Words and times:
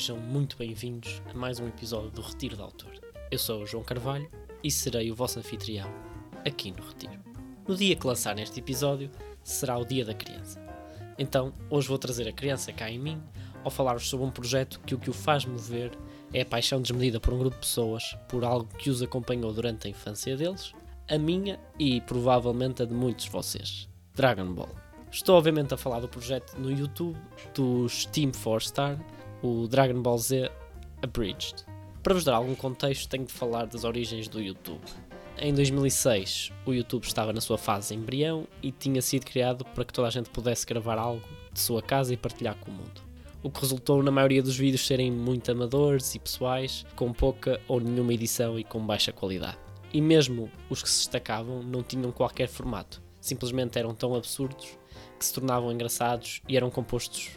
Sejam 0.00 0.16
muito 0.16 0.56
bem-vindos 0.56 1.20
a 1.28 1.34
mais 1.34 1.60
um 1.60 1.68
episódio 1.68 2.10
do 2.10 2.22
Retiro 2.22 2.56
de 2.56 2.62
Autor. 2.62 2.90
Eu 3.30 3.38
sou 3.38 3.60
o 3.60 3.66
João 3.66 3.84
Carvalho 3.84 4.30
e 4.64 4.70
serei 4.70 5.10
o 5.10 5.14
vosso 5.14 5.38
anfitrião 5.38 5.92
aqui 6.42 6.70
no 6.70 6.82
Retiro. 6.82 7.20
No 7.68 7.76
dia 7.76 7.94
que 7.94 8.06
lançar 8.06 8.38
este 8.38 8.60
episódio 8.60 9.10
será 9.44 9.76
o 9.76 9.84
Dia 9.84 10.06
da 10.06 10.14
Criança. 10.14 10.58
Então, 11.18 11.52
hoje 11.68 11.86
vou 11.86 11.98
trazer 11.98 12.26
a 12.26 12.32
criança 12.32 12.72
cá 12.72 12.88
em 12.88 12.98
mim 12.98 13.22
ao 13.62 13.70
falar-vos 13.70 14.08
sobre 14.08 14.24
um 14.24 14.30
projeto 14.30 14.80
que 14.86 14.94
o 14.94 14.98
que 14.98 15.10
o 15.10 15.12
faz 15.12 15.44
mover 15.44 15.92
é 16.32 16.40
a 16.40 16.46
paixão 16.46 16.80
desmedida 16.80 17.20
por 17.20 17.34
um 17.34 17.38
grupo 17.38 17.56
de 17.56 17.66
pessoas 17.66 18.16
por 18.26 18.42
algo 18.42 18.74
que 18.78 18.88
os 18.88 19.02
acompanhou 19.02 19.52
durante 19.52 19.86
a 19.86 19.90
infância 19.90 20.34
deles, 20.34 20.72
a 21.10 21.18
minha 21.18 21.60
e 21.78 22.00
provavelmente 22.00 22.82
a 22.82 22.86
de 22.86 22.94
muitos 22.94 23.26
de 23.26 23.30
vocês: 23.32 23.86
Dragon 24.14 24.50
Ball. 24.54 24.74
Estou 25.12 25.36
obviamente 25.36 25.74
a 25.74 25.76
falar 25.76 26.00
do 26.00 26.08
projeto 26.08 26.56
no 26.56 26.70
YouTube 26.70 27.18
dos 27.52 28.06
Team 28.06 28.30
4 28.32 28.60
Star, 28.60 28.98
o 29.42 29.66
Dragon 29.66 30.00
Ball 30.00 30.18
Z 30.18 30.50
Abridged. 31.02 31.64
Para 32.02 32.14
vos 32.14 32.24
dar 32.24 32.36
algum 32.36 32.54
contexto, 32.54 33.08
tenho 33.08 33.24
de 33.24 33.32
falar 33.32 33.66
das 33.66 33.84
origens 33.84 34.28
do 34.28 34.40
YouTube. 34.40 34.80
Em 35.38 35.54
2006, 35.54 36.52
o 36.66 36.72
YouTube 36.72 37.04
estava 37.04 37.32
na 37.32 37.40
sua 37.40 37.56
fase 37.56 37.94
embrião 37.94 38.46
e 38.62 38.70
tinha 38.70 39.00
sido 39.00 39.24
criado 39.24 39.64
para 39.64 39.84
que 39.84 39.92
toda 39.92 40.08
a 40.08 40.10
gente 40.10 40.28
pudesse 40.28 40.66
gravar 40.66 40.98
algo 40.98 41.26
de 41.52 41.60
sua 41.60 41.80
casa 41.82 42.12
e 42.12 42.16
partilhar 42.16 42.56
com 42.56 42.70
o 42.70 42.74
mundo. 42.74 43.00
O 43.42 43.50
que 43.50 43.60
resultou 43.60 44.02
na 44.02 44.10
maioria 44.10 44.42
dos 44.42 44.56
vídeos 44.56 44.86
serem 44.86 45.10
muito 45.10 45.50
amadores 45.50 46.14
e 46.14 46.18
pessoais, 46.18 46.84
com 46.94 47.10
pouca 47.10 47.58
ou 47.66 47.80
nenhuma 47.80 48.12
edição 48.12 48.58
e 48.58 48.64
com 48.64 48.84
baixa 48.84 49.12
qualidade. 49.12 49.56
E 49.92 50.00
mesmo 50.02 50.50
os 50.68 50.82
que 50.82 50.90
se 50.90 50.98
destacavam 50.98 51.62
não 51.62 51.82
tinham 51.82 52.12
qualquer 52.12 52.48
formato, 52.48 53.02
simplesmente 53.18 53.78
eram 53.78 53.94
tão 53.94 54.14
absurdos 54.14 54.78
que 55.18 55.24
se 55.24 55.32
tornavam 55.32 55.72
engraçados 55.72 56.42
e 56.46 56.56
eram 56.56 56.70
compostos 56.70 57.30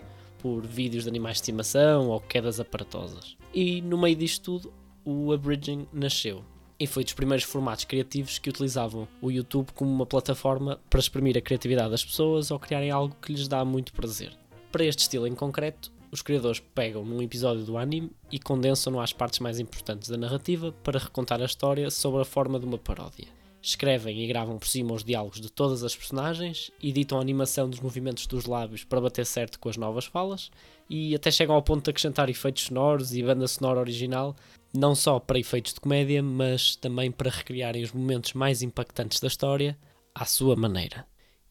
por 0.44 0.68
vídeos 0.68 1.06
de 1.06 1.10
animais 1.10 1.38
de 1.38 1.44
estimação 1.44 2.10
ou 2.10 2.20
quedas 2.20 2.60
aparatosas. 2.60 3.38
E 3.54 3.82
no 3.82 3.98
meio 3.98 4.14
disto 4.14 4.44
tudo, 4.60 4.74
o 5.06 5.32
Abridging 5.32 5.88
nasceu. 5.94 6.44
E 6.78 6.86
foi 6.86 7.06
dos 7.06 7.14
primeiros 7.14 7.46
formatos 7.46 7.86
criativos 7.86 8.40
que 8.40 8.50
utilizavam 8.50 9.08
o 9.22 9.32
YouTube 9.32 9.72
como 9.74 9.90
uma 9.90 10.06
plataforma 10.06 10.82
para 10.90 11.00
exprimir 11.00 11.38
a 11.38 11.42
criatividade 11.42 11.92
das 11.92 12.04
pessoas 12.04 12.52
ou 12.52 12.60
criarem 12.60 12.92
algo 12.92 13.16
que 13.22 13.32
lhes 13.32 13.48
dá 13.48 13.64
muito 13.64 13.94
prazer. 13.94 14.34
Para 14.70 14.84
este 14.84 15.00
estilo 15.00 15.26
em 15.26 15.34
concreto, 15.34 15.94
os 16.12 16.22
criadores 16.22 16.60
pegam 16.60 17.06
num 17.06 17.22
episódio 17.22 17.64
do 17.64 17.78
anime 17.78 18.12
e 18.30 18.38
condensam-no 18.38 19.00
às 19.00 19.14
partes 19.14 19.40
mais 19.40 19.62
importantes 19.62 20.10
da 20.10 20.18
narrativa 20.18 20.74
para 20.84 21.00
recontar 21.00 21.42
a 21.42 21.46
história 21.46 21.90
sob 21.90 22.20
a 22.20 22.26
forma 22.26 22.60
de 22.60 22.66
uma 22.66 22.78
paródia 22.78 23.43
escrevem 23.64 24.22
e 24.22 24.28
gravam 24.28 24.60
por 24.60 24.68
cima 24.68 24.94
os 24.94 25.06
diálogos 25.06 25.40
de 25.40 25.50
todas 25.50 25.84
as 25.84 25.96
personagens, 25.96 26.70
editam 26.82 27.18
a 27.18 27.22
animação 27.22 27.70
dos 27.70 27.80
movimentos 27.80 28.28
dos 28.28 28.46
lábios 28.46 28.84
para 28.84 29.00
bater 29.00 29.26
certo 29.26 29.58
com 29.58 29.70
as 29.70 29.78
novas 29.78 30.06
falas 30.06 30.52
e 30.90 31.16
até 31.16 31.32
chegam 31.32 31.56
ao 31.56 31.64
ponto 31.64 31.86
de 31.86 31.90
acrescentar 31.90 32.30
efeitos 32.30 32.64
sonoros 32.64 33.16
e 33.16 33.24
banda 33.24 33.48
sonora 33.48 33.80
original, 33.80 34.36
não 34.74 34.94
só 34.94 35.18
para 35.18 35.40
efeitos 35.40 35.74
de 35.74 35.80
comédia, 35.80 36.22
mas 36.22 36.76
também 36.76 37.10
para 37.10 37.32
recriarem 37.32 37.84
os 37.84 37.94
momentos 37.94 38.34
mais 38.34 38.62
impactantes 38.62 39.22
da 39.22 39.28
história 39.28 39.78
à 40.14 40.26
sua 40.26 40.58
maneira. 40.58 41.08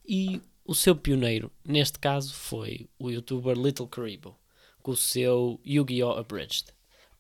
E 0.07 0.41
o 0.67 0.75
seu 0.75 0.95
pioneiro, 0.95 1.51
neste 1.67 1.99
caso, 1.99 2.35
foi 2.35 2.91
o 2.99 3.11
youtuber 3.11 3.57
Little 3.57 3.89
Karibo, 3.89 4.37
com 4.83 4.91
o 4.91 4.97
seu 4.97 5.59
Yu-Gi-Oh! 5.67 6.13
Abridged. 6.13 6.67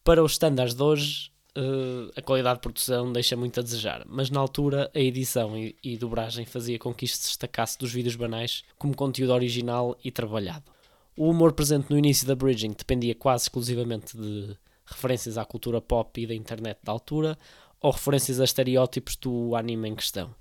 Para 0.05 0.23
os 0.23 0.33
standards 0.33 0.75
de 0.75 0.83
hoje, 0.83 1.32
uh, 1.57 2.13
a 2.17 2.23
qualidade 2.23 2.57
de 2.57 2.63
produção 2.63 3.13
deixa 3.13 3.37
muito 3.37 3.59
a 3.61 3.63
desejar, 3.63 4.05
mas 4.07 4.31
na 4.31 4.41
altura 4.41 4.91
a 4.95 4.99
edição 4.99 5.57
e, 5.57 5.77
e 5.83 5.97
dobragem 5.97 6.45
fazia 6.45 6.79
com 6.79 6.95
que 6.95 7.05
isto 7.05 7.19
se 7.19 7.29
destacasse 7.29 7.79
dos 7.79 7.93
vídeos 7.93 8.17
banais 8.17 8.65
como 8.79 8.97
conteúdo 8.97 9.33
original 9.33 9.97
e 10.05 10.11
trabalhado. 10.11 10.65
O 11.17 11.29
humor 11.29 11.53
presente 11.53 11.91
no 11.91 11.99
início 11.99 12.27
da 12.27 12.35
Bridging 12.35 12.73
dependia 12.73 13.15
quase 13.15 13.45
exclusivamente 13.45 14.17
de 14.17 14.57
referências 14.87 15.37
à 15.39 15.45
cultura 15.45 15.81
pop 15.81 16.21
e 16.21 16.27
da 16.27 16.35
internet 16.35 16.79
da 16.83 16.93
altura 16.93 17.39
ou 17.81 17.91
referências 17.91 18.41
a 18.41 18.45
estereótipos 18.45 19.17
do 19.17 19.55
anime 19.55 19.89
em 19.89 19.95
questão. 19.95 20.35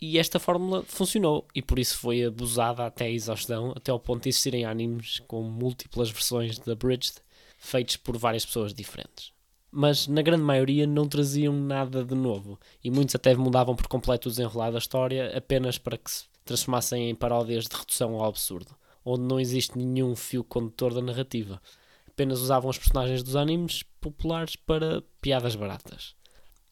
E 0.00 0.18
esta 0.18 0.38
fórmula 0.38 0.82
funcionou 0.86 1.46
e 1.54 1.62
por 1.62 1.78
isso 1.78 1.98
foi 1.98 2.24
abusada 2.24 2.84
até 2.84 3.06
a 3.06 3.10
exaustão, 3.10 3.72
até 3.76 3.90
ao 3.90 4.00
ponto 4.00 4.24
de 4.24 4.30
existirem 4.30 4.64
animes 4.64 5.20
com 5.26 5.42
múltiplas 5.42 6.10
versões 6.10 6.58
da 6.58 6.74
Bridged 6.74 7.14
feitos 7.58 7.96
por 7.96 8.16
várias 8.16 8.44
pessoas 8.44 8.74
diferentes 8.74 9.33
mas 9.74 10.06
na 10.06 10.22
grande 10.22 10.44
maioria 10.44 10.86
não 10.86 11.08
traziam 11.08 11.52
nada 11.52 12.04
de 12.04 12.14
novo 12.14 12.60
e 12.82 12.90
muitos 12.90 13.16
até 13.16 13.34
mudavam 13.34 13.74
por 13.74 13.88
completo 13.88 14.28
o 14.28 14.30
desenrolar 14.30 14.70
da 14.70 14.78
história 14.78 15.36
apenas 15.36 15.78
para 15.78 15.98
que 15.98 16.08
se 16.08 16.24
transformassem 16.44 17.10
em 17.10 17.14
paródias 17.14 17.64
de 17.66 17.76
redução 17.76 18.14
ao 18.14 18.26
absurdo, 18.26 18.76
onde 19.04 19.22
não 19.22 19.40
existe 19.40 19.76
nenhum 19.76 20.14
fio 20.14 20.44
condutor 20.44 20.94
da 20.94 21.02
narrativa. 21.02 21.60
Apenas 22.06 22.40
usavam 22.40 22.70
os 22.70 22.78
personagens 22.78 23.24
dos 23.24 23.34
animes 23.34 23.82
populares 24.00 24.54
para 24.54 25.02
piadas 25.20 25.56
baratas. 25.56 26.14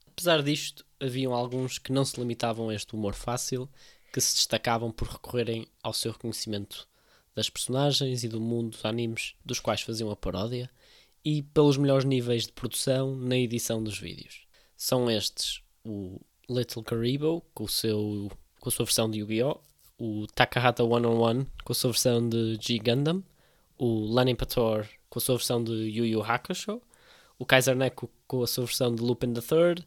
Apesar 0.06 0.40
disto, 0.40 0.86
haviam 1.00 1.34
alguns 1.34 1.78
que 1.78 1.90
não 1.90 2.04
se 2.04 2.20
limitavam 2.20 2.68
a 2.68 2.74
este 2.74 2.94
humor 2.94 3.14
fácil, 3.14 3.68
que 4.12 4.20
se 4.20 4.36
destacavam 4.36 4.92
por 4.92 5.08
recorrerem 5.08 5.66
ao 5.82 5.92
seu 5.92 6.12
reconhecimento 6.12 6.86
das 7.34 7.50
personagens 7.50 8.22
e 8.22 8.28
do 8.28 8.40
mundo 8.40 8.70
dos 8.70 8.84
animes 8.84 9.34
dos 9.44 9.58
quais 9.58 9.80
faziam 9.80 10.10
a 10.10 10.16
paródia 10.16 10.70
e 11.24 11.42
pelos 11.42 11.76
melhores 11.76 12.04
níveis 12.04 12.46
de 12.46 12.52
produção 12.52 13.14
na 13.16 13.36
edição 13.36 13.82
dos 13.82 13.98
vídeos. 13.98 14.46
São 14.76 15.10
estes 15.10 15.62
o 15.84 16.20
Little 16.48 16.82
Karibo, 16.82 17.42
com, 17.54 17.64
o 17.64 17.68
seu, 17.68 18.30
com 18.60 18.68
a 18.68 18.72
sua 18.72 18.84
versão 18.84 19.10
de 19.10 19.20
Yu-Gi-Oh!, 19.20 19.60
o 19.98 20.26
Takahata 20.34 20.82
One 20.82 21.06
on 21.06 21.20
One, 21.20 21.46
com 21.64 21.72
a 21.72 21.74
sua 21.74 21.90
versão 21.90 22.28
de 22.28 22.58
G 22.60 22.78
Gundam, 22.78 23.22
o 23.78 24.12
Lenny 24.12 24.34
Pator, 24.34 24.88
com 25.08 25.18
a 25.18 25.22
sua 25.22 25.36
versão 25.36 25.62
de 25.62 25.72
Yu 25.72 26.06
Yu 26.06 26.22
Hakusho, 26.22 26.80
o 27.38 27.46
Kaiser 27.46 27.76
Neko, 27.76 28.10
com 28.26 28.42
a 28.42 28.46
sua 28.46 28.64
versão 28.64 28.94
de 28.94 29.02
Lupin 29.02 29.32
Third, 29.34 29.86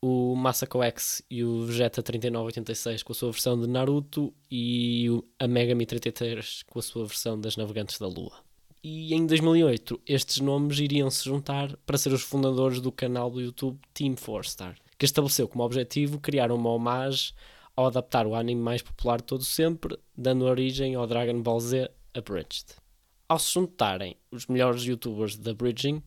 o 0.00 0.34
Masako 0.36 0.82
X 0.82 1.22
e 1.30 1.42
o 1.42 1.64
Vegeta 1.64 2.02
3986 2.02 3.02
com 3.02 3.12
a 3.12 3.14
sua 3.14 3.32
versão 3.32 3.60
de 3.60 3.66
Naruto 3.66 4.32
e 4.50 5.08
a 5.38 5.48
Megami 5.48 5.86
33 5.86 6.62
com 6.64 6.78
a 6.78 6.82
sua 6.82 7.06
versão 7.06 7.40
das 7.40 7.56
Navegantes 7.56 7.98
da 7.98 8.06
Lua 8.06 8.45
e 8.88 9.12
em 9.12 9.26
2008 9.26 10.00
estes 10.06 10.38
nomes 10.38 10.78
iriam 10.78 11.10
se 11.10 11.24
juntar 11.24 11.76
para 11.78 11.98
ser 11.98 12.12
os 12.12 12.22
fundadores 12.22 12.80
do 12.80 12.92
canal 12.92 13.28
do 13.28 13.40
YouTube 13.40 13.80
Team 13.92 14.14
4 14.14 14.48
Star, 14.48 14.76
que 14.96 15.04
estabeleceu 15.04 15.48
como 15.48 15.64
objetivo 15.64 16.20
criar 16.20 16.52
uma 16.52 16.70
homenagem 16.70 17.34
ao 17.74 17.88
adaptar 17.88 18.28
o 18.28 18.36
anime 18.36 18.62
mais 18.62 18.82
popular 18.82 19.16
de 19.16 19.24
todo 19.24 19.42
sempre, 19.42 19.98
dando 20.16 20.44
origem 20.44 20.94
ao 20.94 21.04
Dragon 21.04 21.42
Ball 21.42 21.58
Z 21.58 21.90
Abridged. 22.14 22.76
Ao 23.28 23.40
se 23.40 23.54
juntarem 23.54 24.16
os 24.30 24.46
melhores 24.46 24.84
youtubers 24.84 25.36
da 25.36 25.52
Bridging, 25.52 26.00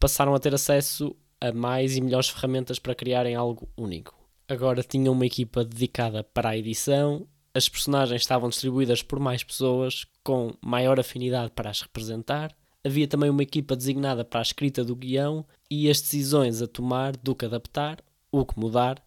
passaram 0.00 0.34
a 0.34 0.40
ter 0.40 0.54
acesso 0.54 1.14
a 1.38 1.52
mais 1.52 1.94
e 1.94 2.00
melhores 2.00 2.30
ferramentas 2.30 2.78
para 2.78 2.94
criarem 2.94 3.34
algo 3.34 3.68
único. 3.76 4.18
Agora 4.48 4.82
tinham 4.82 5.12
uma 5.12 5.26
equipa 5.26 5.62
dedicada 5.62 6.24
para 6.24 6.48
a 6.48 6.56
edição, 6.56 7.28
as 7.54 7.68
personagens 7.68 8.22
estavam 8.22 8.48
distribuídas 8.48 9.00
por 9.00 9.20
mais 9.20 9.44
pessoas 9.44 10.04
com 10.24 10.52
maior 10.60 10.98
afinidade 10.98 11.52
para 11.54 11.70
as 11.70 11.80
representar. 11.80 12.54
Havia 12.82 13.06
também 13.06 13.30
uma 13.30 13.44
equipa 13.44 13.76
designada 13.76 14.24
para 14.24 14.40
a 14.40 14.42
escrita 14.42 14.84
do 14.84 14.96
guião 14.96 15.46
e 15.70 15.88
as 15.88 16.00
decisões 16.00 16.60
a 16.60 16.66
tomar 16.66 17.16
do 17.16 17.34
que 17.34 17.44
adaptar, 17.44 18.02
o 18.30 18.44
que 18.44 18.58
mudar, 18.58 19.00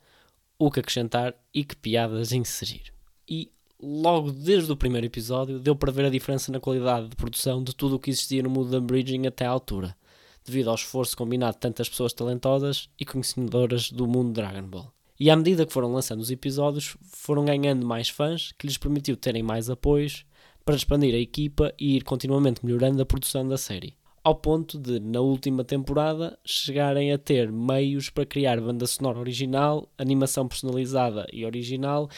o 0.58 0.72
que 0.72 0.80
acrescentar 0.80 1.36
e 1.54 1.66
que 1.66 1.76
piadas 1.76 2.32
inserir. 2.32 2.94
E 3.28 3.52
logo 3.80 4.32
desde 4.32 4.72
o 4.72 4.78
primeiro 4.78 5.06
episódio 5.06 5.60
deu 5.60 5.76
para 5.76 5.92
ver 5.92 6.06
a 6.06 6.10
diferença 6.10 6.52
na 6.52 6.60
qualidade 6.60 7.10
de 7.10 7.16
produção 7.18 7.62
de 7.62 7.76
tudo 7.76 7.98
o 7.98 8.00
que 8.00 8.10
existia 8.10 8.42
no 8.42 8.50
mundo 8.50 8.72
da 8.72 8.80
Bridging 8.80 9.28
até 9.28 9.46
à 9.46 9.50
altura, 9.50 9.96
devido 10.44 10.70
ao 10.70 10.76
esforço 10.76 11.18
combinado 11.18 11.56
de 11.56 11.60
tantas 11.60 11.90
pessoas 11.90 12.14
talentosas 12.14 12.90
e 12.98 13.06
conhecedoras 13.06 13.92
do 13.92 14.08
mundo 14.08 14.32
Dragon 14.32 14.68
Ball. 14.68 14.97
E 15.20 15.30
à 15.30 15.36
medida 15.36 15.66
que 15.66 15.74
foram 15.74 15.92
lançando 15.92 16.20
os 16.20 16.30
episódios, 16.30 16.96
foram 17.02 17.44
ganhando 17.44 17.86
mais 17.86 18.10
fãs, 18.10 18.52
que 18.58 18.68
lhes 18.68 18.78
permitiu 18.78 19.18
terem 19.18 19.42
mais 19.42 19.70
apoios 19.70 20.26
para 20.64 20.76
expandir 20.76 21.16
a 21.16 21.18
equipa 21.18 21.74
e 21.80 21.96
ir 21.96 22.04
continuamente 22.04 22.64
melhorando 22.64 23.02
a 23.02 23.06
produção 23.06 23.48
da 23.48 23.58
série. 23.58 23.96
Ao 24.24 24.36
ponto 24.36 24.78
de, 24.78 25.00
na 25.00 25.22
última 25.22 25.64
temporada, 25.64 26.38
chegarem 26.46 27.14
a 27.14 27.18
ter 27.18 27.52
meios 27.52 28.10
para 28.10 28.26
criar 28.26 28.60
banda 28.60 28.86
sonora 28.86 29.18
original, 29.18 29.90
animação 29.98 30.48
personalizada 30.48 31.26
e 31.32 31.46
original 31.46 32.10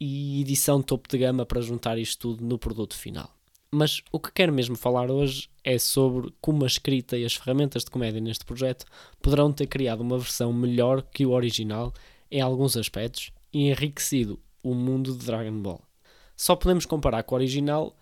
e 0.00 0.40
edição 0.40 0.80
topo 0.80 1.08
de 1.08 1.18
gama 1.18 1.44
para 1.44 1.60
juntar 1.60 1.98
isto 1.98 2.34
tudo 2.34 2.44
no 2.44 2.58
produto 2.58 2.96
final. 2.96 3.30
Mas 3.70 4.02
o 4.10 4.18
que 4.18 4.32
quero 4.32 4.52
mesmo 4.52 4.74
falar 4.74 5.10
hoje 5.10 5.48
é 5.62 5.78
sobre 5.78 6.32
como 6.40 6.64
a 6.64 6.66
escrita 6.66 7.16
e 7.16 7.24
as 7.24 7.34
ferramentas 7.34 7.84
de 7.84 7.90
comédia 7.90 8.20
neste 8.20 8.44
projeto 8.44 8.86
poderão 9.20 9.52
ter 9.52 9.66
criado 9.66 10.00
uma 10.00 10.18
versão 10.18 10.52
melhor 10.52 11.02
que 11.02 11.26
o 11.26 11.30
original 11.32 11.92
em 12.30 12.40
alguns 12.40 12.76
aspectos 12.76 13.32
enriquecido 13.52 14.38
o 14.62 14.74
mundo 14.74 15.16
de 15.16 15.26
Dragon 15.26 15.60
Ball. 15.60 15.82
Só 16.36 16.54
podemos 16.54 16.86
comparar 16.86 17.22
com 17.22 17.34
o 17.34 17.38
original 17.38 17.96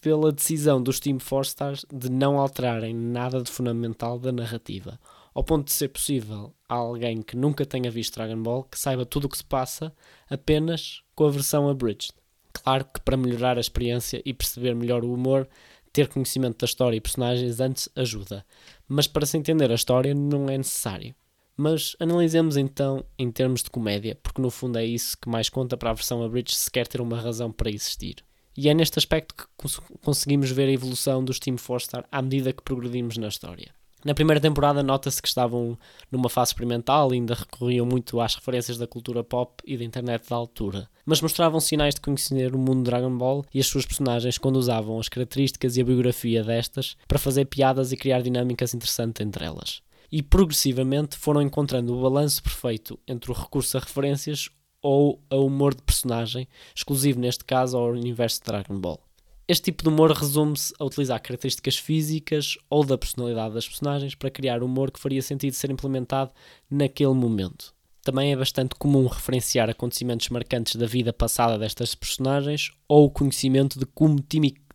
pela 0.00 0.32
decisão 0.32 0.82
dos 0.82 1.00
Team 1.00 1.18
4 1.18 1.48
Stars 1.48 1.86
de 1.92 2.10
não 2.10 2.38
alterarem 2.38 2.94
nada 2.94 3.42
de 3.42 3.50
fundamental 3.50 4.18
da 4.18 4.32
narrativa, 4.32 4.98
ao 5.34 5.44
ponto 5.44 5.66
de 5.66 5.72
ser 5.72 5.88
possível 5.88 6.54
a 6.68 6.74
alguém 6.74 7.20
que 7.20 7.36
nunca 7.36 7.66
tenha 7.66 7.90
visto 7.90 8.14
Dragon 8.14 8.42
Ball 8.42 8.64
que 8.64 8.78
saiba 8.78 9.04
tudo 9.04 9.24
o 9.24 9.28
que 9.28 9.38
se 9.38 9.44
passa 9.44 9.92
apenas 10.30 11.02
com 11.14 11.26
a 11.26 11.30
versão 11.30 11.68
abridged. 11.68 12.12
Claro 12.52 12.84
que 12.84 13.00
para 13.00 13.16
melhorar 13.16 13.58
a 13.58 13.60
experiência 13.60 14.22
e 14.24 14.32
perceber 14.32 14.74
melhor 14.74 15.04
o 15.04 15.12
humor, 15.12 15.48
Ter 15.94 16.08
conhecimento 16.08 16.58
da 16.58 16.64
história 16.64 16.96
e 16.96 17.00
personagens 17.00 17.60
antes 17.60 17.88
ajuda, 17.94 18.44
mas 18.88 19.06
para 19.06 19.24
se 19.24 19.38
entender 19.38 19.70
a 19.70 19.76
história 19.76 20.12
não 20.12 20.50
é 20.50 20.58
necessário. 20.58 21.14
Mas 21.56 21.94
analisemos 22.00 22.56
então 22.56 23.04
em 23.16 23.30
termos 23.30 23.62
de 23.62 23.70
comédia, 23.70 24.18
porque 24.22 24.42
no 24.42 24.50
fundo 24.50 24.78
é 24.78 24.84
isso 24.84 25.16
que 25.16 25.28
mais 25.28 25.48
conta 25.48 25.76
para 25.76 25.90
a 25.90 25.94
versão 25.94 26.22
abridged 26.22 26.56
se 26.56 26.70
quer 26.70 26.86
ter 26.88 27.00
uma 27.00 27.20
razão 27.20 27.52
para 27.52 27.70
existir. 27.70 28.16
E 28.56 28.68
é 28.68 28.74
neste 28.74 28.98
aspecto 28.98 29.34
que 29.34 29.44
cons 29.56 29.80
conseguimos 30.02 30.50
ver 30.50 30.68
a 30.68 30.72
evolução 30.72 31.24
dos 31.24 31.38
Team 31.38 31.56
Four 31.56 31.80
Star 31.80 32.04
à 32.10 32.22
medida 32.22 32.52
que 32.52 32.62
progredimos 32.62 33.16
na 33.16 33.28
história. 33.28 33.72
Na 34.04 34.14
primeira 34.14 34.40
temporada 34.40 34.82
nota-se 34.82 35.22
que 35.22 35.28
estavam 35.28 35.78
numa 36.12 36.28
fase 36.28 36.50
experimental 36.50 37.10
e 37.10 37.16
ainda 37.16 37.34
recorriam 37.34 37.86
muito 37.86 38.20
às 38.20 38.34
referências 38.34 38.76
da 38.76 38.86
cultura 38.86 39.24
pop 39.24 39.62
e 39.64 39.78
da 39.78 39.84
internet 39.84 40.28
da 40.28 40.36
altura, 40.36 40.90
mas 41.06 41.22
mostravam 41.22 41.58
sinais 41.58 41.94
de 41.94 42.02
conhecer 42.02 42.54
o 42.54 42.58
mundo 42.58 42.82
Dragon 42.82 43.16
Ball 43.16 43.44
e 43.52 43.60
as 43.60 43.66
suas 43.66 43.86
personagens 43.86 44.36
quando 44.36 44.56
usavam 44.56 44.98
as 44.98 45.08
características 45.08 45.76
e 45.76 45.80
a 45.80 45.84
biografia 45.84 46.44
destas 46.44 46.96
para 47.08 47.18
fazer 47.18 47.46
piadas 47.46 47.92
e 47.92 47.96
criar 47.96 48.20
dinâmicas 48.20 48.74
interessantes 48.74 49.24
entre 49.24 49.44
elas 49.44 49.83
e 50.10 50.22
progressivamente 50.22 51.16
foram 51.16 51.42
encontrando 51.42 51.96
o 51.96 52.02
balanço 52.02 52.42
perfeito 52.42 52.98
entre 53.06 53.30
o 53.30 53.34
recurso 53.34 53.76
a 53.76 53.80
referências 53.80 54.48
ou 54.82 55.22
a 55.30 55.36
humor 55.36 55.74
de 55.74 55.82
personagem, 55.82 56.46
exclusivo 56.74 57.18
neste 57.18 57.44
caso 57.44 57.76
ao 57.76 57.90
universo 57.90 58.40
de 58.40 58.46
Dragon 58.46 58.78
Ball. 58.78 59.00
Este 59.46 59.64
tipo 59.64 59.82
de 59.82 59.90
humor 59.90 60.10
resume-se 60.10 60.72
a 60.78 60.84
utilizar 60.84 61.20
características 61.20 61.76
físicas 61.76 62.56
ou 62.70 62.84
da 62.84 62.96
personalidade 62.96 63.54
das 63.54 63.68
personagens 63.68 64.14
para 64.14 64.30
criar 64.30 64.62
humor 64.62 64.90
que 64.90 65.00
faria 65.00 65.20
sentido 65.20 65.52
ser 65.52 65.70
implementado 65.70 66.32
naquele 66.70 67.12
momento. 67.12 67.74
Também 68.02 68.32
é 68.32 68.36
bastante 68.36 68.74
comum 68.74 69.06
referenciar 69.06 69.68
acontecimentos 69.68 70.28
marcantes 70.28 70.76
da 70.76 70.86
vida 70.86 71.12
passada 71.12 71.58
destas 71.58 71.94
personagens 71.94 72.70
ou 72.86 73.06
o 73.06 73.10
conhecimento 73.10 73.78
de 73.78 73.86
como 73.86 74.16